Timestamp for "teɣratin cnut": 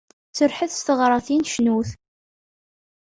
0.85-1.89